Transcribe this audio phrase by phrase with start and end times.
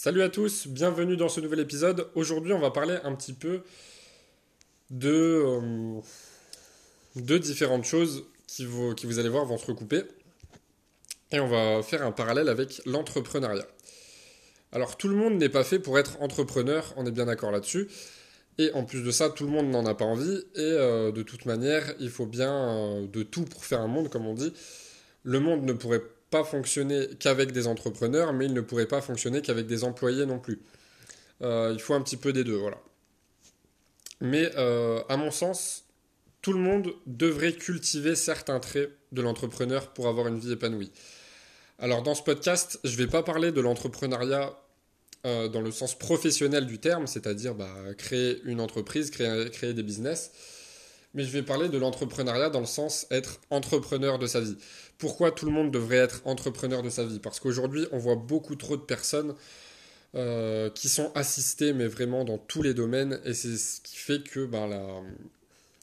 [0.00, 2.08] Salut à tous, bienvenue dans ce nouvel épisode.
[2.14, 3.62] Aujourd'hui, on va parler un petit peu
[4.90, 5.42] de,
[7.16, 10.02] euh, différentes choses qui vous, allez voir vont se recouper.
[11.32, 13.66] Et on va faire un parallèle avec l'entrepreneuriat.
[14.70, 17.88] Alors, tout le monde n'est pas fait pour être entrepreneur, on est bien d'accord là-dessus.
[18.58, 20.44] Et en plus de ça, tout le monde n'en a pas envie.
[20.54, 24.10] Et euh, de toute manière, il faut bien euh, de tout pour faire un monde,
[24.10, 24.52] comme on dit.
[25.24, 29.42] Le monde ne pourrait pas fonctionner qu'avec des entrepreneurs, mais il ne pourrait pas fonctionner
[29.42, 30.60] qu'avec des employés non plus.
[31.42, 32.78] Euh, il faut un petit peu des deux, voilà.
[34.20, 35.84] Mais euh, à mon sens,
[36.42, 40.90] tout le monde devrait cultiver certains traits de l'entrepreneur pour avoir une vie épanouie.
[41.78, 44.58] Alors dans ce podcast, je ne vais pas parler de l'entrepreneuriat
[45.26, 50.32] euh, dans le sens professionnel du terme, c'est-à-dire bah, créer une entreprise, créer des business
[51.14, 54.56] mais je vais parler de l'entrepreneuriat dans le sens être entrepreneur de sa vie.
[54.98, 57.18] Pourquoi tout le monde devrait être entrepreneur de sa vie?
[57.18, 59.34] Parce qu'aujourd'hui, on voit beaucoup trop de personnes
[60.14, 64.22] euh, qui sont assistées, mais vraiment dans tous les domaines, et c'est ce qui fait
[64.22, 64.66] que ben,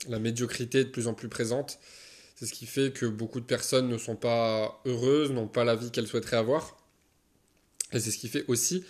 [0.07, 1.79] la, médiocrité est de plus en plus présente.
[2.35, 5.75] C'est ce qui fait que beaucoup de personnes ne sont pas heureuses, n'ont pas la
[5.75, 6.77] vie qu'elles souhaiteraient avoir.
[7.93, 8.83] Et c'est ce qui fait aussi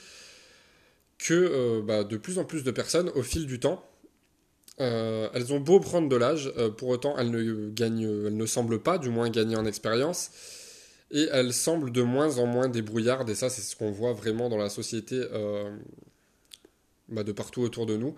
[1.18, 3.88] que euh, bah, de plus en plus de personnes, au fil du temps,
[4.82, 8.46] euh, elles ont beau prendre de l'âge, euh, pour autant elles ne, gagnent, elles ne
[8.46, 10.32] semblent pas, du moins gagner en expérience,
[11.12, 14.50] et elles semblent de moins en moins débrouillardes, et ça c'est ce qu'on voit vraiment
[14.50, 15.74] dans la société euh,
[17.08, 18.16] bah, de partout autour de nous.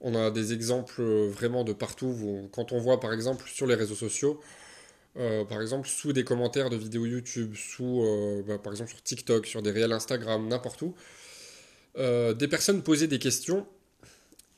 [0.00, 3.94] On a des exemples vraiment de partout, quand on voit par exemple sur les réseaux
[3.94, 4.40] sociaux,
[5.14, 8.04] par exemple sous des commentaires de vidéos YouTube, sous,
[8.46, 10.94] bah, par exemple sur TikTok, sur des réels Instagram, n'importe où,
[11.96, 13.66] des personnes posaient des questions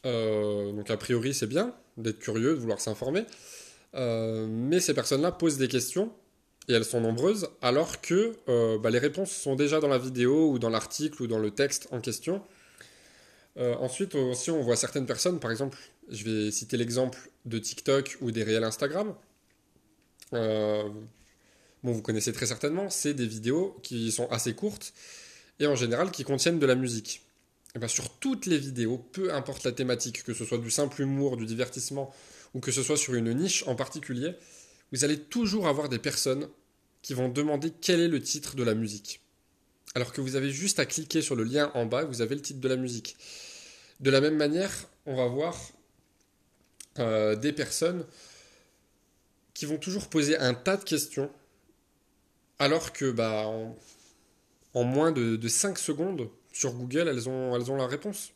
[0.06, 3.24] euh, donc a priori c'est bien d'être curieux, de vouloir s'informer.
[3.94, 6.12] Euh, mais ces personnes-là posent des questions,
[6.68, 10.50] et elles sont nombreuses, alors que euh, bah, les réponses sont déjà dans la vidéo
[10.50, 12.42] ou dans l'article ou dans le texte en question.
[13.58, 15.78] ensuite aussi on voit certaines personnes, par exemple,
[16.10, 19.14] je vais citer l'exemple de TikTok ou des réels Instagram.
[20.32, 20.92] bon,
[21.82, 24.92] vous connaissez très certainement, c'est des vidéos qui sont assez courtes
[25.58, 27.25] et en général qui contiennent de la musique.
[27.76, 31.02] Eh ben, sur toutes les vidéos, peu importe la thématique, que ce soit du simple
[31.02, 32.10] humour, du divertissement,
[32.54, 34.34] ou que ce soit sur une niche en particulier,
[34.92, 36.48] vous allez toujours avoir des personnes
[37.02, 39.20] qui vont demander quel est le titre de la musique.
[39.94, 42.40] Alors que vous avez juste à cliquer sur le lien en bas, vous avez le
[42.40, 43.18] titre de la musique.
[44.00, 44.72] De la même manière,
[45.04, 45.54] on va voir
[46.98, 48.06] euh, des personnes
[49.52, 51.30] qui vont toujours poser un tas de questions,
[52.58, 53.46] alors que bah,
[54.72, 58.32] en, moins de, de 5 secondes, sur Google, elles ont, elles ont la réponse.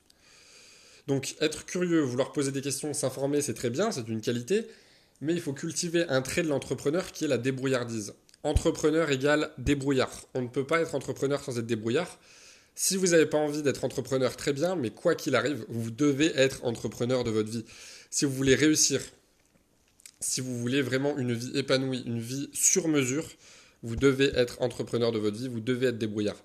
[1.07, 4.67] Donc être curieux, vouloir poser des questions, s'informer, c'est très bien, c'est une qualité,
[5.23, 8.13] mais il faut cultiver un trait de l'entrepreneur qui est la débrouillardise.
[8.43, 10.27] Entrepreneur égale débrouillard.
[10.35, 12.19] On ne peut pas être entrepreneur sans être débrouillard.
[12.75, 16.33] Si vous n'avez pas envie d'être entrepreneur, très bien, mais quoi qu'il arrive, vous devez
[16.37, 17.65] être entrepreneur de votre vie.
[18.11, 19.01] Si vous voulez réussir,
[20.21, 23.27] si vous voulez vraiment une vie épanouie, une vie sur mesure,
[23.83, 26.37] vous devez être entrepreneur de votre vie, vous devez être débrouillard.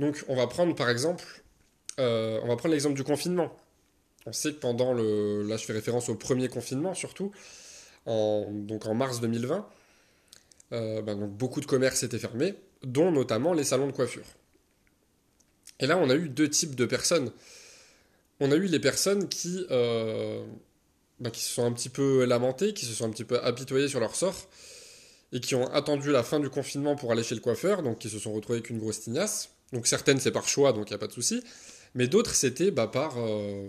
[0.00, 1.24] Donc on va prendre par exemple,
[1.98, 3.54] euh, on va prendre l'exemple du confinement.
[4.24, 7.32] On sait que pendant le, là je fais référence au premier confinement surtout,
[8.06, 9.68] donc en mars 2020,
[10.72, 14.24] euh, ben donc beaucoup de commerces étaient fermés, dont notamment les salons de coiffure.
[15.80, 17.30] Et là on a eu deux types de personnes.
[18.40, 20.42] On a eu les personnes qui, euh,
[21.18, 23.88] ben, qui se sont un petit peu lamentées, qui se sont un petit peu apitoyées
[23.88, 24.48] sur leur sort,
[25.32, 28.08] et qui ont attendu la fin du confinement pour aller chez le coiffeur, donc qui
[28.08, 29.50] se sont retrouvés avec une grosse tignasse.
[29.72, 31.42] Donc certaines, c'est par choix, donc il n'y a pas de souci.
[31.94, 33.68] Mais d'autres, c'était bah, par, euh,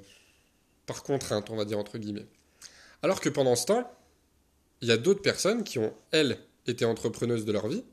[0.85, 2.25] par contrainte, on va dire, entre guillemets.
[3.03, 3.91] Alors que pendant ce temps,
[4.81, 7.83] il y a d'autres personnes qui ont, elles, été entrepreneuses de leur vie.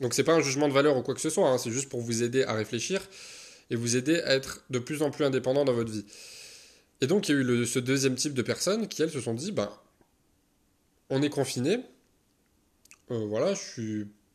[0.00, 1.88] Donc c'est pas un jugement de valeur ou quoi que ce soit, hein, c'est juste
[1.88, 3.00] pour vous aider à réfléchir
[3.70, 6.04] et vous aider à être de plus en plus indépendant dans votre vie.
[7.00, 9.34] Et donc il y a eu ce deuxième type de personnes qui, elles, se sont
[9.34, 9.70] dit, ben,
[11.10, 11.80] on est confiné,
[13.10, 13.54] euh, voilà,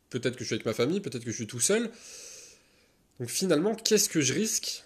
[0.10, 1.92] peut-être que je suis avec ma famille, peut-être que je suis tout seul,
[3.20, 4.84] donc finalement, qu'est-ce que je risque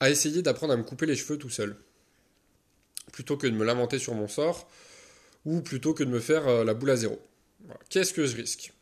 [0.00, 1.76] à essayer d'apprendre à me couper les cheveux tout seul?
[3.12, 4.68] Plutôt que de me lamenter sur mon sort,
[5.44, 7.20] ou plutôt que de me faire euh, la boule à zéro.
[7.88, 8.72] Qu'est-ce que je risque?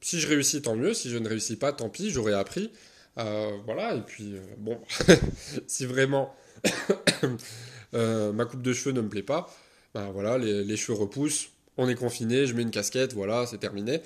[0.00, 0.94] Si je réussis, tant mieux.
[0.94, 2.70] Si je ne réussis pas, tant pis, j'aurais appris.
[3.18, 4.80] Euh, voilà, et puis, euh, bon,
[5.66, 6.34] si vraiment
[7.92, 9.52] ma coupe de cheveux ne me plaît pas,
[9.94, 14.00] ben voilà, les cheveux repoussent, on est confiné, je mets une casquette, voilà, c'est terminé.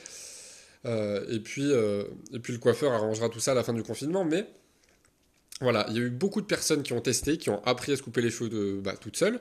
[0.86, 3.82] Euh, et, puis, euh, et puis le coiffeur arrangera tout ça à la fin du
[3.82, 4.24] confinement.
[4.24, 4.46] Mais
[5.60, 7.96] voilà, il y a eu beaucoup de personnes qui ont testé, qui ont appris à
[7.96, 9.40] se couper les cheveux bah, toutes seules.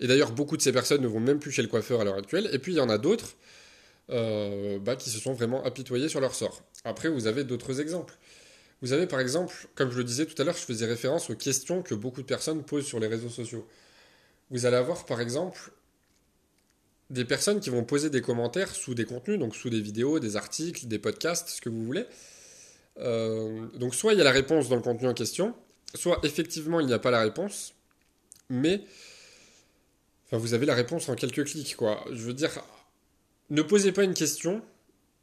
[0.00, 2.16] Et d'ailleurs, beaucoup de ces personnes ne vont même plus chez le coiffeur à l'heure
[2.16, 2.48] actuelle.
[2.52, 3.36] Et puis, il y en a d'autres
[4.10, 6.62] euh, bah, qui se sont vraiment apitoyés sur leur sort.
[6.84, 8.16] Après, vous avez d'autres exemples.
[8.82, 11.34] Vous avez par exemple, comme je le disais tout à l'heure, je faisais référence aux
[11.34, 13.68] questions que beaucoup de personnes posent sur les réseaux sociaux.
[14.50, 15.70] Vous allez avoir par exemple
[17.10, 20.36] des personnes qui vont poser des commentaires sous des contenus, donc sous des vidéos, des
[20.36, 22.06] articles, des podcasts, ce que vous voulez.
[22.98, 25.54] Euh, donc soit il y a la réponse dans le contenu en question,
[25.94, 27.74] soit effectivement il n'y a pas la réponse,
[28.48, 28.82] mais
[30.26, 31.76] enfin, vous avez la réponse en quelques clics.
[31.76, 32.04] Quoi.
[32.12, 32.50] Je veux dire,
[33.50, 34.62] ne posez pas une question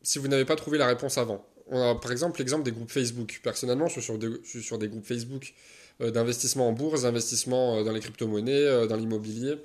[0.02, 1.46] si vous n'avez pas trouvé la réponse avant.
[1.68, 3.40] On a par exemple l'exemple des groupes Facebook.
[3.44, 5.54] Personnellement, je suis sur des, groupes Facebook
[6.02, 9.56] euh, d'investissement en bourse, d'investissement euh, dans les crypto-monnaies, dans l'immobilier,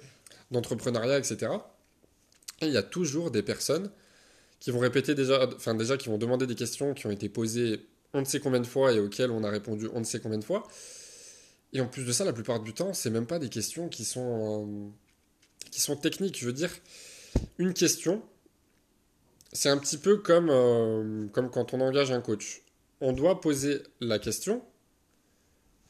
[0.53, 1.49] d'entrepreneuriat, etc.
[2.63, 3.91] Il y a toujours des personnes
[4.61, 7.87] qui vont répéter déjà, enfin déjà qui vont demander des questions qui ont été posées
[8.15, 10.39] on ne sait combien de fois et auxquelles on a répondu on ne sait combien
[10.39, 10.69] de fois.
[11.73, 14.05] Et en plus de ça, la plupart du temps, c'est même pas des questions qui
[14.05, 14.91] sont, euh,
[15.71, 16.39] qui sont techniques.
[16.39, 16.71] Je veux dire,
[17.57, 18.23] une question,
[19.53, 22.63] c'est un petit peu comme, euh, comme quand on engage un coach.
[23.01, 24.63] On doit poser la question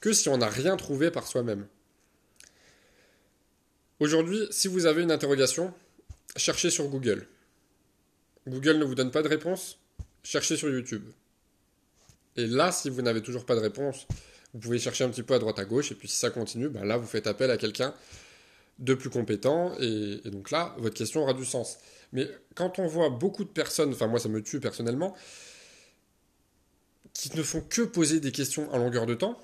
[0.00, 1.66] que si on n'a rien trouvé par soi-même.
[3.98, 5.74] Aujourd'hui, si vous avez une interrogation,
[6.36, 7.26] cherchez sur Google.
[8.46, 9.78] Google ne vous donne pas de réponse,
[10.22, 11.04] cherchez sur YouTube.
[12.36, 14.06] Et là, si vous n'avez toujours pas de réponse,
[14.54, 16.68] vous pouvez chercher un petit peu à droite à gauche, et puis si ça continue,
[16.68, 17.94] ben là, vous faites appel à quelqu'un
[18.78, 21.78] de plus compétent, et, donc là, votre question aura du sens.
[22.12, 25.14] Mais quand on voit beaucoup de personnes, enfin moi ça me tue personnellement,
[27.12, 29.38] qui ne font que poser des questions à longueur de temps,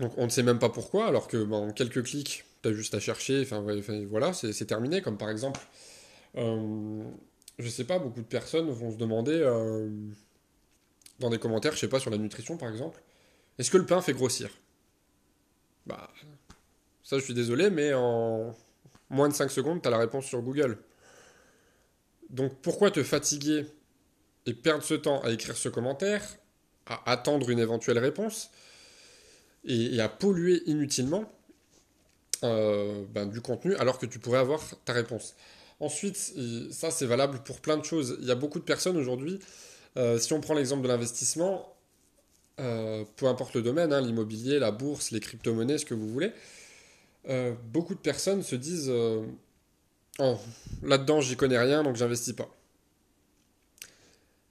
[0.00, 2.94] donc on ne sait même pas pourquoi, alors que en quelques clics, tu as juste
[2.94, 3.64] à chercher, enfin
[4.08, 5.60] voilà, c'est terminé, comme par exemple,
[6.36, 7.04] euh,
[7.58, 9.34] je sais pas, beaucoup de personnes vont se demander...
[9.34, 9.88] Euh,
[11.22, 13.00] dans des commentaires, je sais pas, sur la nutrition par exemple.
[13.58, 14.50] Est-ce que le pain fait grossir?
[15.86, 16.10] Bah,
[17.02, 18.54] ça je suis désolé, mais en
[19.08, 20.78] moins de 5 secondes, tu as la réponse sur Google.
[22.30, 23.66] Donc pourquoi te fatiguer
[24.46, 26.22] et perdre ce temps à écrire ce commentaire,
[26.86, 28.50] à attendre une éventuelle réponse,
[29.64, 31.30] et, à polluer inutilement
[32.44, 35.34] euh, ben, du contenu alors que tu pourrais avoir ta réponse
[35.80, 36.16] Ensuite,
[36.70, 38.16] ça c'est valable pour plein de choses.
[38.20, 39.40] Il y a beaucoup de personnes aujourd'hui
[39.96, 41.74] euh, si on prend l'exemple de l'investissement,
[42.60, 46.32] euh, peu importe le domaine, hein, l'immobilier, la bourse, les crypto-monnaies, ce que vous voulez,
[47.72, 48.92] beaucoup de personnes se disent
[50.18, 50.38] oh,
[50.82, 52.48] là-dedans j'y connais rien donc j'investis pas.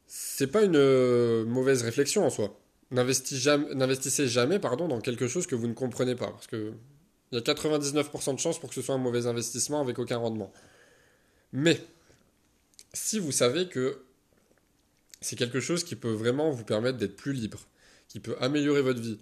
[0.07, 2.57] C'est pas une mauvaise réflexion en soi.
[2.91, 6.73] N'investissez jamais, pardon, dans quelque chose que vous ne comprenez pas parce que
[7.31, 10.17] il y a 99% de chances pour que ce soit un mauvais investissement avec aucun
[10.17, 10.51] rendement.
[11.53, 11.81] Mais
[12.93, 14.03] si vous savez que
[15.21, 17.59] c'est quelque chose qui peut vraiment vous permettre d'être plus libre,
[18.07, 19.19] qui peut améliorer votre vie.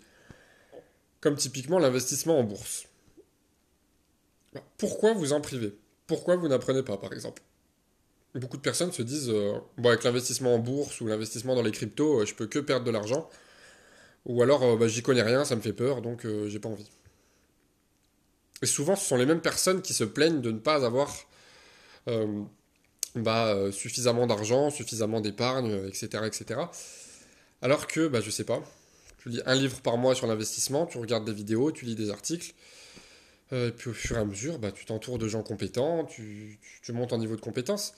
[1.21, 2.87] Comme typiquement l'investissement en bourse.
[4.77, 5.77] Pourquoi vous en privez?
[6.07, 7.43] Pourquoi vous n'apprenez pas, par exemple?
[8.33, 11.71] Beaucoup de personnes se disent euh, bon, avec l'investissement en bourse ou l'investissement dans les
[11.71, 13.29] cryptos, euh, je peux que perdre de l'argent.
[14.25, 16.89] Ou alors, euh, bah, j'y connais rien, ça me fait peur, donc j'ai pas envie.
[18.61, 21.13] Et souvent, ce sont les mêmes personnes qui se plaignent de ne pas avoir
[23.15, 26.59] bah, euh, suffisamment d'argent, suffisamment d'épargne, etc., euh, etc.
[27.61, 28.61] Alors que, bah, je sais pas,
[29.17, 32.11] tu lis un livre par mois sur l'investissement, tu regardes des vidéos, tu lis des
[32.11, 32.53] articles,
[33.51, 36.59] euh, et puis au fur et à mesure, bah, tu t'entoures de gens compétents, tu,
[36.89, 37.93] montes en niveau de compétence.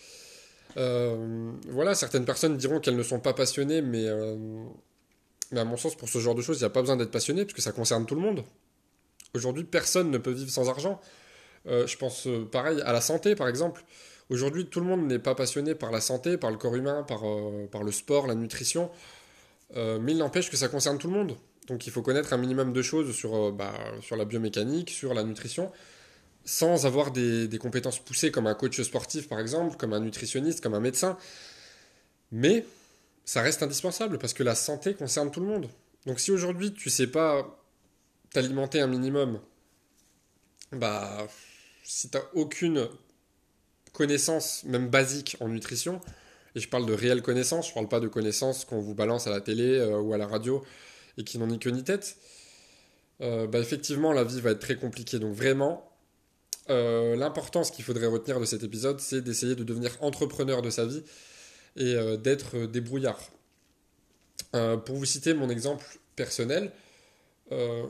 [0.75, 4.07] voilà, certaines personnes diront qu'elles ne sont pas passionnées, mais,
[5.51, 7.11] mais à mon sens, pour ce genre de choses, il n'y a pas besoin d'être
[7.11, 8.43] passionné, puisque ça concerne tout le monde.
[9.33, 10.99] Aujourd'hui, personne ne peut vivre sans argent.
[11.65, 13.83] je pense pareil à la santé, par exemple.
[14.31, 17.27] Aujourd'hui, tout le monde n'est pas passionné par la santé, par le corps humain, par,
[17.27, 18.89] euh, par le sport, la nutrition,
[19.75, 21.35] euh, mais il n'empêche que ça concerne tout le monde.
[21.67, 25.13] Donc il faut connaître un minimum de choses sur, euh, bah, sur la biomécanique, sur
[25.13, 25.69] la nutrition,
[26.45, 30.61] sans avoir des, des, compétences poussées comme un coach sportif par exemple, comme un nutritionniste,
[30.61, 31.17] comme un médecin.
[32.31, 32.65] Mais
[33.25, 35.67] ça reste indispensable parce que la santé concerne tout le monde.
[36.05, 37.60] Donc si aujourd'hui tu sais pas
[38.31, 39.39] t'alimenter un minimum,
[40.71, 41.27] bah
[41.83, 42.87] si tu n'as aucune
[43.93, 45.99] connaissances, même basiques en nutrition,
[46.55, 49.31] et je parle de réelles connaissances, je parle pas de connaissances qu'on vous balance à
[49.31, 50.63] la télé euh, ou à la radio
[51.17, 52.17] et qui n'ont ni queue ni tête,
[53.21, 55.19] euh, bah effectivement la vie va être très compliquée.
[55.19, 55.89] Donc vraiment,
[56.69, 60.85] euh, l'importance qu'il faudrait retenir de cet épisode, c'est d'essayer de devenir entrepreneur de sa
[60.85, 61.03] vie
[61.77, 63.21] et d'être débrouillard.
[64.51, 65.85] pour vous citer mon exemple
[66.17, 66.73] personnel,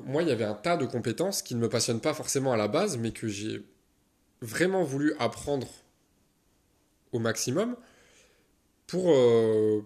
[0.06, 2.58] moi il y avait un tas de compétences qui ne me passionnent pas forcément à
[2.58, 3.64] la base, mais que j'ai
[4.42, 5.68] vraiment voulu apprendre
[7.12, 7.76] au maximum
[8.88, 9.82] pour euh,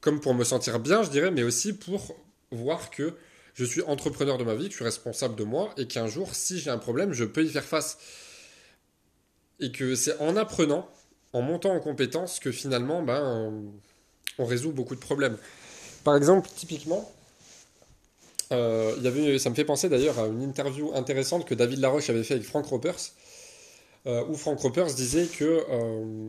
[0.00, 2.14] comme pour me sentir bien, je dirais, mais aussi pour
[2.50, 3.14] voir que
[3.54, 6.34] je suis entrepreneur de ma vie, que je suis responsable de moi et qu'un jour,
[6.34, 7.98] si j'ai un problème, je peux y faire face.
[9.60, 10.88] Et que c'est en apprenant,
[11.32, 13.72] en montant en compétence, que finalement, ben,
[14.38, 15.38] on résout beaucoup de problèmes.
[16.02, 17.10] Par exemple, typiquement,
[18.54, 22.22] euh, y ça me fait penser d'ailleurs à une interview intéressante que David Laroche avait
[22.22, 23.12] fait avec Frank Ropers,
[24.06, 26.28] euh, où Frank Ropers disait que euh,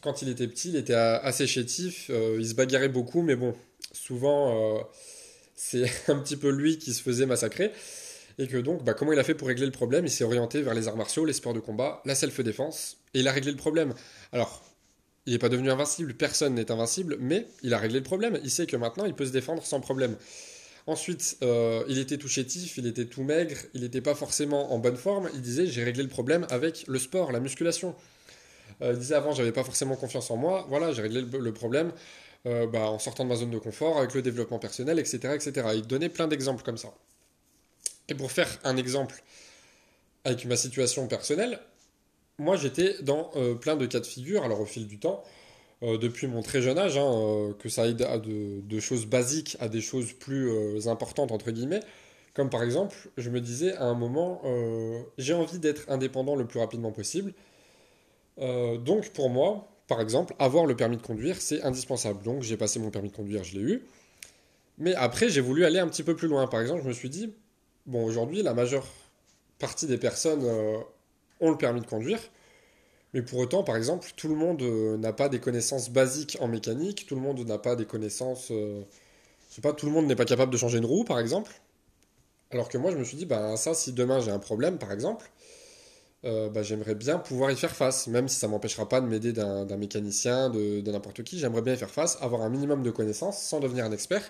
[0.00, 3.54] quand il était petit, il était assez chétif, il se bagarrait beaucoup, mais bon,
[3.92, 4.78] souvent
[5.54, 7.72] c'est un petit peu lui qui se faisait massacrer.
[8.36, 10.06] Et que donc, bah, comment il a fait pour régler le problème?
[10.06, 13.28] Il s'est orienté vers les arts martiaux, les sports de combat, la self-défense, et il
[13.28, 13.94] a réglé le problème.
[14.32, 14.60] Alors,
[15.26, 18.38] il n'est pas devenu invincible, personne n'est invincible, mais il a réglé le problème.
[18.42, 20.16] Il sait que maintenant, il peut se défendre sans problème.
[20.86, 24.78] Ensuite, euh, il était tout chétif, il était tout maigre, il n'était pas forcément en
[24.78, 25.30] bonne forme.
[25.34, 27.94] Il disait j'ai réglé le problème avec le sport, la musculation.
[28.82, 30.66] Euh, il disait avant j'avais pas forcément confiance en moi.
[30.68, 31.92] Voilà, j'ai réglé le, problème
[32.46, 35.68] euh, bah, en sortant de ma zone de confort, avec le développement personnel, etc., etc.
[35.74, 36.92] Il donnait plein d'exemples comme ça.
[38.10, 39.22] Et pour faire un exemple
[40.24, 41.60] avec ma situation personnelle,
[42.38, 44.44] moi j'étais dans plein de cas de figure.
[44.44, 45.24] Alors au fil du temps,
[45.84, 49.56] euh, depuis mon très jeune âge, hein, euh, que ça aide à de, choses basiques
[49.60, 51.80] à des choses plus euh, importantes, entre guillemets.
[52.32, 54.42] Comme par exemple, je me disais à un moment,
[55.18, 57.32] j'ai envie d'être indépendant le plus rapidement possible.
[58.38, 62.24] donc pour moi, par exemple, avoir le permis de conduire, c'est indispensable.
[62.24, 63.82] Donc j'ai passé mon permis de conduire, je l'ai eu.
[64.78, 66.48] Mais après, j'ai voulu aller un petit peu plus loin.
[66.48, 67.32] Par exemple, je me suis dit,
[67.86, 68.88] bon, aujourd'hui, la majeure
[69.60, 70.44] partie des personnes
[71.38, 72.18] ont le permis de conduire.
[73.14, 76.48] Mais pour autant, par exemple, tout le monde euh, n'a pas des connaissances basiques en
[76.48, 78.48] mécanique, tout le monde n'a pas des connaissances...
[78.50, 78.82] Euh,
[79.48, 81.52] je sais pas, tout le monde n'est pas capable de changer une roue, par exemple.
[82.50, 84.90] Alors que moi, je me suis dit, bah, ça, si demain j'ai un problème, par
[84.90, 85.30] exemple,
[86.24, 89.32] euh, bah, j'aimerais bien pouvoir y faire face, même si ça m'empêchera pas de m'aider
[89.32, 92.90] d'un mécanicien, de, de n'importe qui, j'aimerais bien y faire face, avoir un minimum de
[92.90, 94.28] connaissances sans devenir un expert.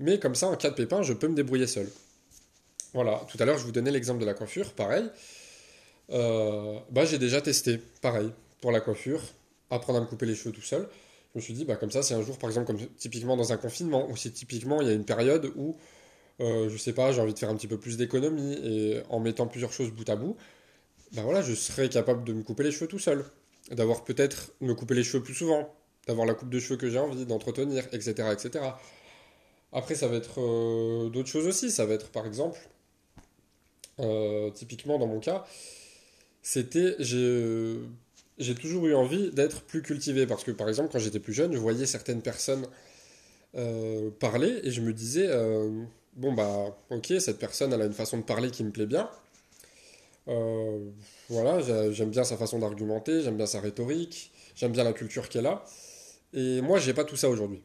[0.00, 1.88] Mais comme ça, en cas de pépin, je peux me débrouiller seul.
[2.92, 5.08] Voilà, tout à l'heure, je vous donnais l'exemple de la coiffure, pareil.
[6.12, 9.20] Euh, bah, j'ai déjà testé, pareil, pour la coiffure,
[9.70, 10.88] apprendre à me couper les cheveux tout seul.
[11.34, 13.52] Je me suis dit, bah, comme ça, c'est un jour, par exemple, comme typiquement dans
[13.52, 15.76] un confinement, ou si typiquement il y a une période où,
[16.40, 19.20] euh, je sais pas, j'ai envie de faire un petit peu plus d'économie, et en
[19.20, 20.36] mettant plusieurs choses bout à bout,
[21.12, 23.24] bah voilà, je serais capable de me couper les cheveux tout seul,
[23.70, 25.74] d'avoir peut-être me couper les cheveux plus souvent,
[26.06, 28.64] d'avoir la coupe de cheveux que j'ai envie, d'entretenir, etc., etc.
[29.72, 31.70] Après, ça va être euh, d'autres choses aussi.
[31.70, 32.58] Ça va être, par exemple,
[34.00, 35.46] euh, typiquement dans mon cas,
[36.42, 41.32] c'était j'ai toujours eu envie d'être plus cultivé parce que par exemple quand j'étais plus
[41.32, 42.66] jeune je voyais certaines personnes
[43.54, 45.70] euh, parler et je me disais euh,
[46.14, 49.08] bon bah ok cette personne elle a une façon de parler qui me plaît bien.
[50.28, 50.78] Euh,
[51.28, 55.46] voilà j'aime bien sa façon d'argumenter j'aime bien sa rhétorique j'aime bien la culture qu'elle
[55.46, 55.64] a.
[56.32, 57.62] Et moi j'ai pas tout ça aujourd'hui.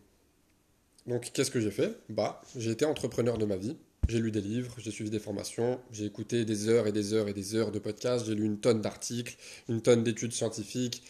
[1.08, 1.98] Donc qu'est-ce que j'ai fait?
[2.10, 5.80] Bah j'ai été entrepreneur de ma vie j'ai lu des livres, j'ai suivi des formations,
[5.92, 8.60] j'ai écouté des heures et des heures et des heures de podcasts, j'ai lu une
[8.60, 9.36] tonne d'articles,
[9.70, 11.04] une tonne d'études scientifiques,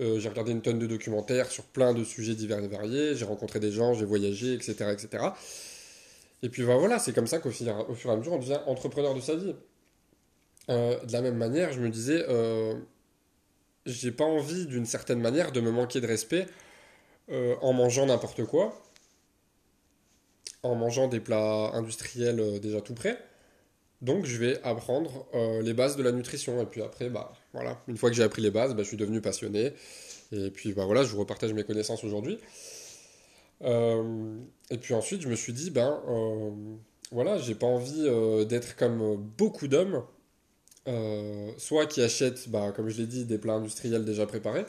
[0.00, 3.24] euh, j'ai regardé une tonne de documentaires sur plein de sujets divers et variés, j'ai
[3.24, 4.74] rencontré des gens, j'ai voyagé, etc.
[4.92, 5.24] etc.
[6.42, 8.38] Et puis bah, voilà, c'est comme ça qu'au fur, au fur et à mesure, on
[8.38, 9.54] devient entrepreneur de sa vie.
[10.70, 12.74] Euh, de la même manière, je me disais, euh,
[13.84, 16.46] j'ai pas envie d'une certaine manière de me manquer de respect
[17.62, 18.82] en mangeant n'importe quoi
[20.62, 23.18] en mangeant des plats industriels euh, déjà tout prêts.
[24.02, 26.60] Donc je vais apprendre euh, les bases de la nutrition.
[26.62, 28.96] Et puis après, bah, voilà, une fois que j'ai appris les bases, bah, je suis
[28.96, 29.72] devenu passionné.
[30.32, 32.38] Et puis bah, voilà, je vous repartage mes connaissances aujourd'hui.
[33.62, 34.38] Euh,
[34.70, 36.02] et puis ensuite, je me suis dit, ben
[37.12, 38.08] voilà, j'ai pas envie
[38.46, 40.02] d'être comme beaucoup d'hommes,
[41.58, 44.64] soit qui achètent, bah, comme je l'ai dit, des plats industriels déjà préparés,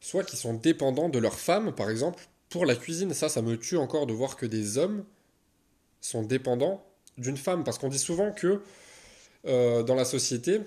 [0.00, 3.12] soit qui sont dépendants de leur femme, par exemple, pour la cuisine.
[3.12, 5.04] Ça, ça me tue encore de voir que des hommes
[6.02, 6.84] sont dépendants
[7.16, 7.64] d'une femme.
[7.64, 8.60] Parce qu'on dit souvent que
[9.46, 10.60] euh, dans la société,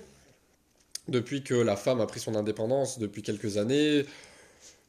[1.08, 4.04] depuis que la femme a pris son indépendance depuis quelques années,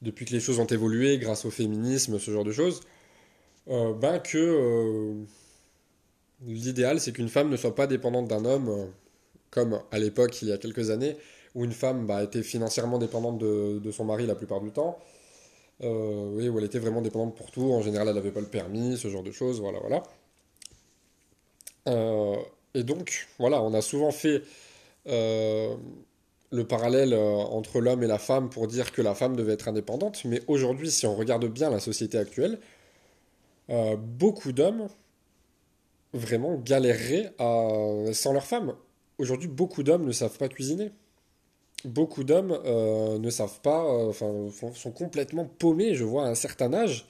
[0.01, 2.82] depuis que les choses ont évolué grâce au féminisme, ce genre de choses,
[3.70, 5.13] euh, ben que euh,
[6.46, 8.92] l'idéal c'est qu'une femme ne soit pas dépendante d'un homme,
[9.51, 11.18] comme à l'époque il y a quelques années,
[11.56, 15.00] où une femme bah, était financièrement dépendante de, de, son mari la plupart du temps,
[15.82, 18.98] oui, où elle était vraiment dépendante pour tout, en général elle n'avait pas le permis,
[18.98, 20.04] ce genre de choses, voilà, voilà.
[21.88, 22.36] Euh,
[22.74, 24.44] et donc, voilà, on a souvent fait
[25.08, 25.75] euh,
[26.51, 29.67] le parallèle euh, entre l'homme et la femme pour dire que la femme devait être
[29.67, 32.60] indépendante, mais aujourd'hui, si on regarde bien la société actuelle,
[33.98, 34.88] beaucoup d'hommes
[36.13, 37.34] vraiment galéreraient
[38.13, 38.75] sans leur femme.
[39.17, 40.91] Aujourd'hui, beaucoup d'hommes ne savent pas cuisiner.
[41.84, 44.32] Beaucoup d'hommes ne savent pas, enfin,
[44.74, 47.08] sont complètement paumés, je vois, à un certain âge.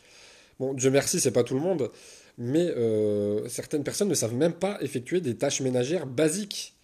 [0.60, 1.92] Bon, Dieu merci, c'est pas tout le monde,
[2.38, 6.76] mais euh, certaines personnes ne savent même pas effectuer des tâches ménagères basiques.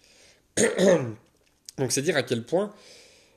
[1.78, 2.72] Donc c'est dire à quel point,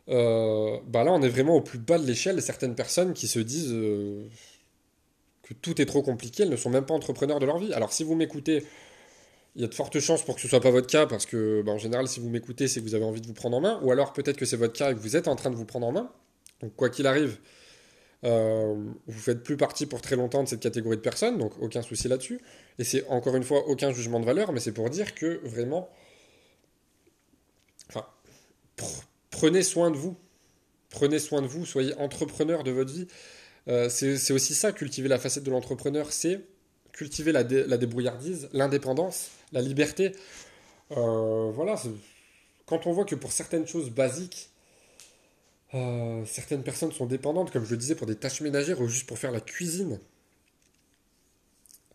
[0.10, 3.40] euh, bah là on est vraiment au plus bas de l'échelle, certaines personnes qui se
[3.40, 4.28] disent, euh,
[5.44, 7.74] que tout est trop compliqué, elles ne sont même pas entrepreneurs de leur vie.
[7.74, 8.66] Alors si vous m'écoutez,
[9.56, 11.64] il y a de fortes chances pour que ce soit pas votre cas, parce que
[11.64, 13.62] bah, en général, si vous m'écoutez, c'est que vous avez envie de vous prendre en
[13.62, 15.56] main, ou alors peut-être que c'est votre cas et que vous êtes en train de
[15.56, 16.12] vous prendre en main.
[16.62, 17.40] Donc quoi qu'il arrive,
[18.24, 21.82] euh, vous faites plus partie pour très longtemps de cette catégorie de personnes, donc aucun
[21.82, 22.42] souci là-dessus.
[22.80, 25.90] Et c'est encore une fois aucun jugement de valeur, mais c'est pour dire que vraiment,
[27.90, 28.06] enfin,
[29.30, 30.16] prenez soin de vous,
[30.90, 33.08] prenez soin de vous, soyez entrepreneur de votre vie.
[33.68, 36.42] Euh, c'est aussi ça, cultiver la facette de l'entrepreneur, c'est
[36.94, 40.14] cultiver la, la débrouillardise, l'indépendance, la liberté.
[40.92, 41.76] Euh, voilà,
[42.66, 44.50] quand on voit que pour certaines choses basiques,
[45.74, 49.08] euh, certaines personnes sont dépendantes, comme je le disais, pour des tâches ménagères ou juste
[49.08, 50.00] pour faire la cuisine.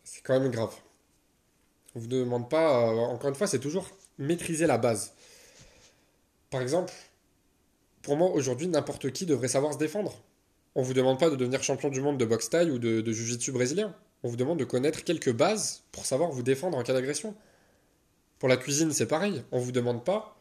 [0.04, 0.74] C'est quand même grave.
[1.94, 3.88] On vous demande pas, euh, encore une fois, c'est toujours
[4.18, 5.14] maîtriser la base.
[6.50, 6.92] Par exemple,
[8.02, 10.22] pour moi, aujourd'hui, n'importe qui devrait savoir se défendre.
[10.74, 13.12] On vous demande pas de devenir champion du monde de boxe taille ou de, de
[13.12, 13.94] jiu-jitsu brésilien.
[14.22, 17.34] On vous demande de connaître quelques bases pour savoir vous défendre en cas d'agression.
[18.38, 19.42] Pour la cuisine, c'est pareil.
[19.52, 20.36] On vous demande pas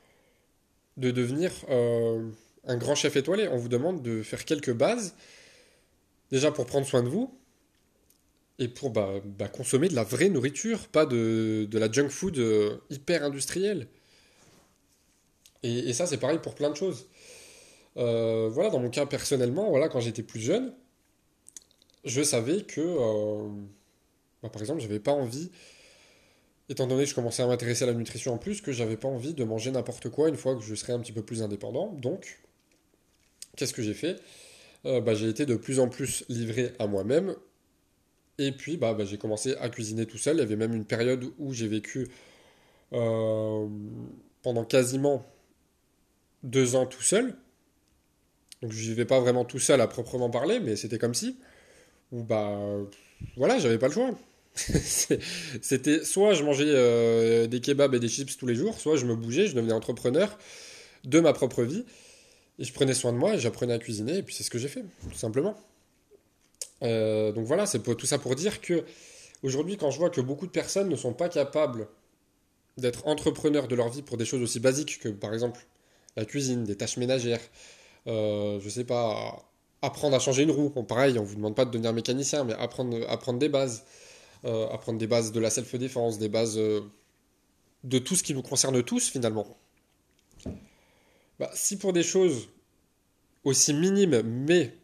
[0.98, 2.30] de devenir euh,
[2.66, 3.48] un grand chef étoilé.
[3.48, 5.16] On vous demande de faire quelques bases,
[6.32, 7.38] déjà pour prendre soin de vous,
[8.60, 12.78] et pour bah, bah, consommer de la vraie nourriture, pas de, la junk food euh,
[12.90, 13.88] hyper industrielle.
[15.64, 17.08] Et, ça, c'est pareil pour plein de choses.
[17.98, 20.74] Euh, voilà, dans mon cas personnellement, voilà, quand j'étais plus jeune,
[22.04, 23.50] je savais que, euh,
[24.42, 25.52] bah, par exemple, j'avais pas envie,
[26.70, 29.08] étant donné que je commençais à m'intéresser à la nutrition en plus, que j'avais pas
[29.08, 31.94] envie de manger n'importe quoi une fois que je serais un petit peu plus indépendant.
[31.94, 32.40] Donc,
[33.56, 34.18] qu'est-ce que j'ai fait?
[34.86, 37.36] Euh, bah, J'ai été de plus en plus livré à moi-même.
[38.38, 40.38] Et puis, bah, bah, j'ai commencé à cuisiner tout seul.
[40.38, 42.08] Il y avait même une période où j'ai vécu
[42.94, 43.68] euh,
[44.42, 45.26] pendant quasiment
[46.44, 47.36] deux ans tout seul.
[48.62, 51.38] Donc, je vivais pas vraiment tout seul à proprement parler, mais c'était comme si.
[52.12, 52.58] Ou bah,
[53.38, 54.12] voilà, j'avais pas le choix.
[54.56, 59.06] c'était soit je mangeais euh, des kebabs et des chips tous les jours, soit je
[59.06, 60.38] me bougeais, je devenais entrepreneur
[61.06, 61.86] de ma propre vie.
[62.62, 64.60] Et je prenais soin de moi et j'apprenais à cuisiner, et puis c'est ce que
[64.60, 65.56] j'ai fait, tout simplement.
[66.84, 68.86] Euh, donc voilà, c'est tout ça pour dire que
[69.42, 71.88] aujourd'hui, quand je vois que beaucoup de personnes ne sont pas capables
[72.78, 75.66] d'être entrepreneurs de leur vie pour des choses aussi basiques que par exemple
[76.16, 77.42] la cuisine, des tâches ménagères,
[78.06, 79.44] euh, je sais pas,
[79.82, 80.70] apprendre à changer une roue.
[80.70, 83.86] Pareil, on vous demande pas de devenir mécanicien, mais apprendre, apprendre des bases,
[84.46, 86.82] euh, apprendre des bases de la self-défense, des bases euh,
[87.84, 89.48] de tout ce qui nous concerne tous finalement.
[91.42, 92.50] Bah, si pour des choses
[93.44, 94.76] aussi minimes, mais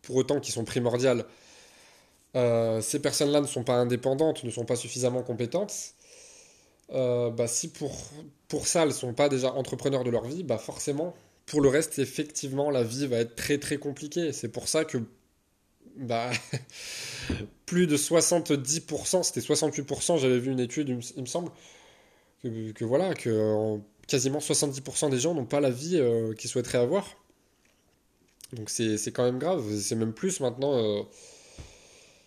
[0.00, 1.26] pour autant qui sont primordiales,
[2.34, 5.92] euh, ces personnes-là ne sont pas indépendantes, ne sont pas suffisamment compétentes,
[6.94, 7.94] euh, bah, si pour,
[8.48, 11.68] pour ça elles ne sont pas déjà entrepreneurs de leur vie, bah forcément, pour le
[11.68, 14.32] reste, effectivement, la vie va être très très compliquée.
[14.32, 14.96] C'est pour ça que
[15.96, 16.30] bah,
[17.66, 21.50] plus de 70%, c'était 68%, j'avais vu une étude, il me semble,
[22.42, 26.78] que, que voilà, que quasiment 70% des gens n'ont pas la vie euh, qu'ils souhaiteraient
[26.78, 27.06] avoir.
[28.52, 31.02] Donc c'est quand même grave, c'est même plus maintenant, euh,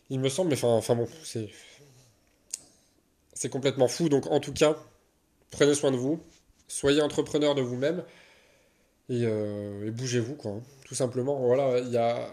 [0.10, 1.50] il me semble, mais enfin bon, c'est
[3.34, 4.10] c'est complètement fou.
[4.10, 4.76] Donc en tout cas,
[5.52, 6.20] prenez soin de vous,
[6.68, 8.04] soyez entrepreneur de vous-même
[9.10, 10.62] et, euh, bougez-vous quoi, hein.
[10.86, 11.36] tout simplement.
[11.46, 12.32] Voilà,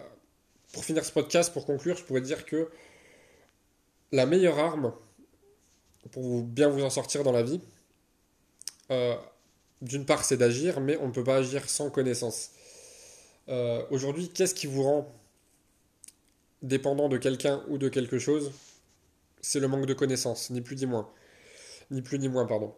[0.73, 2.71] pour finir ce podcast, pour conclure, je pourrais dire que
[4.11, 4.95] la meilleure arme
[6.13, 7.61] pour bien vous en sortir dans la vie,
[9.83, 12.51] d'une part, c'est d'agir, mais on ne peut pas agir sans connaissance.
[13.49, 15.12] Euh, aujourd'hui, qu'est-ce qui vous rend
[16.62, 18.53] dépendant de quelqu'un ou de quelque chose?
[19.40, 21.11] C'est le manque de connaissances, ni plus ni moins.
[21.90, 22.73] Ni plus ni moins, pardon.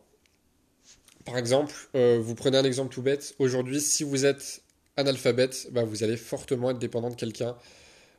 [1.26, 3.34] Par exemple, euh, vous prenez un exemple tout bête.
[3.38, 4.62] Aujourd'hui, si vous êtes
[4.96, 7.56] analphabète, bah, vous allez fortement être dépendant de quelqu'un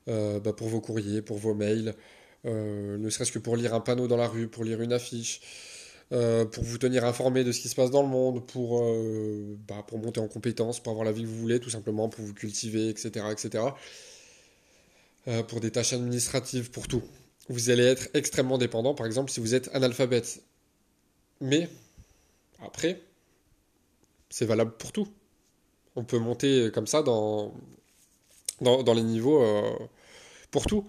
[0.08, 1.96] euh, bah, pour vos courriers, pour vos mails,
[2.44, 5.42] ne serait-ce que pour lire un panneau dans la rue, pour lire une affiche.
[6.12, 9.58] Euh, pour vous tenir informé de ce qui se passe dans le monde, pour, euh,
[9.68, 12.24] bah, pour monter en compétences, pour avoir la vie que vous voulez, tout simplement, pour
[12.24, 13.26] vous cultiver, etc.
[13.32, 13.64] etc.
[15.28, 17.02] Euh, pour des tâches administratives, pour tout.
[17.50, 20.44] Vous allez être extrêmement dépendant, par exemple, si vous êtes analphabète.
[21.42, 21.70] Mais,
[22.64, 23.02] après,
[24.30, 25.08] c'est valable pour tout.
[25.96, 27.54] On peut monter comme ça dans,
[28.62, 29.44] dans, dans les niveaux
[30.52, 30.88] pour tout.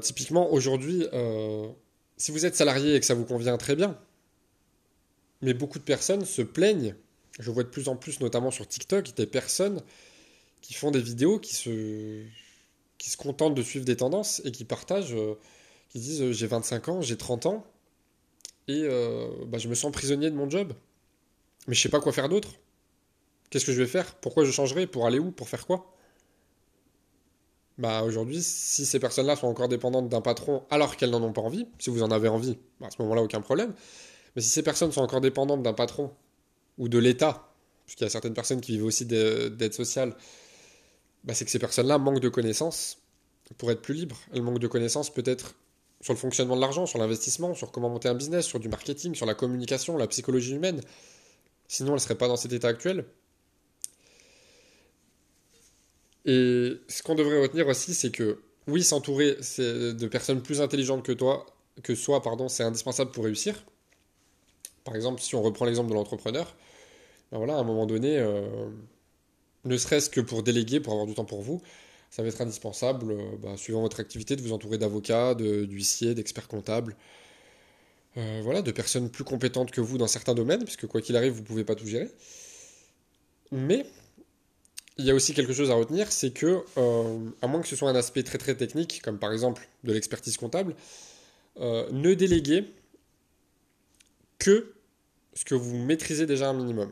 [0.00, 1.06] typiquement, aujourd'hui,
[2.20, 3.98] si vous êtes salarié et que ça vous convient très bien,
[5.40, 6.94] mais beaucoup de personnes se plaignent,
[7.38, 9.82] je vois de plus en plus notamment sur TikTok, des personnes
[10.60, 12.22] qui font des vidéos qui se,
[12.98, 15.34] qui se contentent de suivre des tendances et qui partagent, euh,
[15.88, 17.66] qui disent euh, j'ai 25 ans, j'ai 30 ans,
[18.68, 20.74] et euh, bah, je me sens prisonnier de mon job.
[21.68, 22.50] Mais je sais pas quoi faire d'autre.
[23.48, 24.14] Qu'est-ce que je vais faire?
[24.16, 25.30] Pourquoi je changerai Pour aller où?
[25.30, 25.96] Pour faire quoi?
[27.80, 31.40] Bah aujourd'hui, si ces personnes-là sont encore dépendantes d'un patron alors qu'elles n'en ont pas
[31.40, 33.72] envie, si vous en avez envie, bah, à ce moment-là, aucun problème.
[34.36, 36.12] Mais si ces personnes sont encore dépendantes d'un patron
[36.76, 37.50] ou de l'État,
[37.86, 40.14] puisqu'il y a certaines personnes qui vivent aussi d'aide sociale,
[41.24, 42.98] bah, c'est que ces personnes-là manquent de connaissances
[43.56, 44.20] pour être plus libres.
[44.34, 45.54] Elles manquent de connaissances peut-être
[46.02, 49.14] sur le fonctionnement de l'argent, sur l'investissement, sur comment monter un business, sur du marketing,
[49.14, 50.82] sur la communication, la psychologie humaine.
[51.66, 53.06] Sinon, elles ne seraient pas dans cet état actuel.
[56.26, 61.12] Et ce qu'on devrait retenir aussi, c'est que oui, s'entourer de personnes plus intelligentes que
[61.12, 61.46] toi,
[61.82, 63.64] que soi, pardon, c'est indispensable pour réussir.
[64.84, 66.54] Par exemple, si on reprend l'exemple de l'entrepreneur,
[67.32, 68.68] ben voilà, à un moment donné, euh,
[69.64, 71.62] ne serait-ce que pour déléguer, pour avoir du temps pour vous,
[72.10, 76.48] ça va être indispensable, euh, ben, suivant votre activité, de vous entourer d'avocats, d'huissiers, d'experts
[76.48, 76.96] comptables,
[78.16, 81.32] euh, voilà, de personnes plus compétentes que vous dans certains domaines, puisque quoi qu'il arrive,
[81.32, 82.10] vous ne pouvez pas tout gérer.
[83.52, 83.86] Mais
[84.98, 86.62] il y a aussi quelque chose à retenir, c'est que,
[87.42, 90.36] à moins que ce soit un aspect très très technique, comme par exemple de l'expertise
[90.36, 90.74] comptable,
[91.58, 92.64] ne déléguez
[94.38, 94.74] que
[95.34, 96.90] ce que vous maîtrisez déjà un minimum.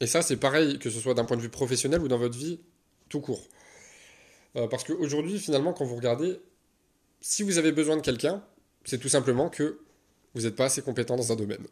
[0.00, 2.36] Et ça, c'est pareil que ce soit d'un point de vue professionnel ou dans votre
[2.36, 2.60] vie
[3.08, 3.46] tout court.
[4.56, 6.40] Euh, parce qu'aujourd'hui, finalement, quand vous regardez,
[7.20, 8.42] si vous avez besoin de quelqu'un,
[8.84, 9.80] c'est tout simplement que
[10.34, 11.66] vous n'êtes pas assez compétent dans un domaine.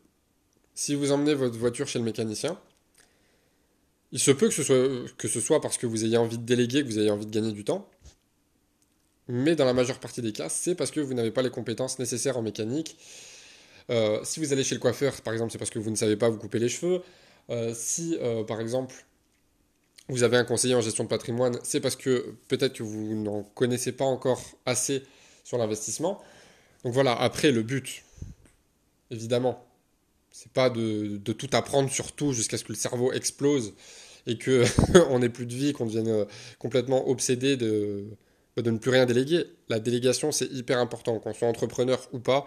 [0.75, 2.59] Si vous emmenez votre voiture chez le mécanicien,
[4.15, 6.45] il se peut que ce soit, que ce soit parce que vous ayez envie de
[6.45, 7.91] déléguer, que vous ayez envie de gagner du temps,
[9.29, 11.99] mais dans la majeure partie des cas, c'est parce que vous n'avez pas les compétences
[11.99, 12.97] nécessaires en mécanique,
[13.91, 16.17] euh, si vous allez chez le coiffeur, par exemple, c'est parce que vous ne savez
[16.17, 17.03] pas vous couper les cheveux.
[17.51, 18.95] Euh, si, euh, par exemple,
[20.09, 23.43] vous avez un conseiller en gestion de patrimoine, c'est parce que peut-être que vous n'en
[23.43, 25.03] connaissez pas encore assez
[25.45, 26.23] sur l'investissement.
[26.85, 28.05] Donc voilà, après, le but,
[29.11, 29.67] évidemment,
[30.31, 33.75] c'est pas de, tout apprendre sur tout jusqu'à ce que le cerveau explose
[34.27, 36.27] et qu'on n'ait plus de vie, qu'on devienne
[36.59, 38.07] complètement obsédé de,
[38.57, 39.45] de ne plus rien déléguer.
[39.69, 42.47] La délégation, c'est hyper important, qu'on soit entrepreneur ou pas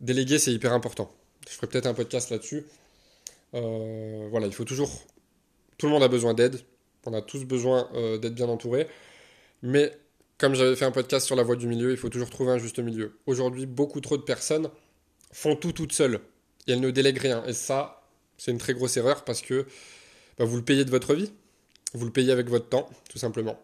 [0.00, 1.12] déléguer, c'est hyper important.
[1.48, 2.64] Je ferai peut-être un podcast là-dessus.
[3.54, 4.90] Euh, voilà, il faut toujours.
[5.78, 6.60] Tout le monde a besoin d'aide.
[7.06, 8.88] On a tous besoin euh, d'être bien entouré.
[9.62, 9.92] Mais
[10.38, 12.58] comme j'avais fait un podcast sur la voie du milieu, il faut toujours trouver un
[12.58, 13.18] juste milieu.
[13.26, 14.70] Aujourd'hui, beaucoup trop de personnes
[15.32, 16.20] font tout toutes seules
[16.66, 17.44] et elles ne délèguent rien.
[17.46, 18.02] Et ça,
[18.36, 19.66] c'est une très grosse erreur parce que
[20.40, 21.30] bah, vous le payez de votre vie,
[21.92, 23.62] vous le payez avec votre temps, tout simplement.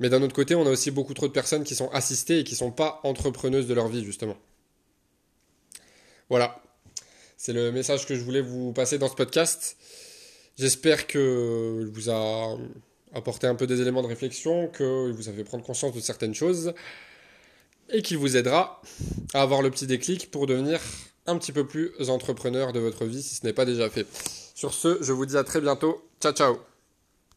[0.00, 2.44] Mais d'un autre côté, on a aussi beaucoup trop de personnes qui sont assistées et
[2.44, 4.36] qui ne sont pas entrepreneuses de leur vie, justement.
[6.28, 6.62] Voilà.
[7.38, 9.78] C'est le message que je voulais vous passer dans ce podcast.
[10.58, 12.54] J'espère que vous a
[13.14, 16.74] apporté un peu des éléments de réflexion, que vous avez prendre conscience de certaines choses
[17.88, 18.82] et qui vous aidera
[19.32, 20.80] à avoir le petit déclic pour devenir
[21.26, 24.06] un petit peu plus entrepreneur de votre vie si ce n'est pas déjà fait.
[24.60, 26.02] Sur ce, je vous dis à très bientôt.
[26.20, 26.69] Ciao ciao